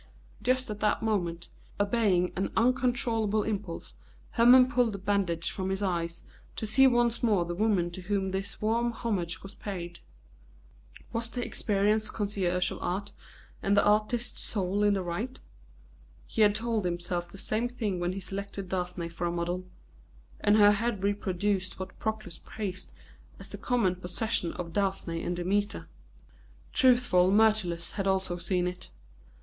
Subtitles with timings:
[0.41, 1.47] Just at that moment,
[1.79, 3.93] obeying an uncontrollable impulse,
[4.31, 6.23] Hermon pulled the bandage from his eyes
[6.55, 9.99] to see once more the woman to whom this warm homage was paid.
[11.13, 13.11] Was the experienced connoisseur of art
[13.61, 15.39] and the artist soul in the right?
[16.25, 19.67] He had told himself the same thing when he selected Daphne for a model,
[20.39, 22.91] and her head reproduced what Proclus praised
[23.37, 25.87] as the common possession of Daphne and Demeter.
[26.73, 28.89] Truthful Myrtilus had also seen it.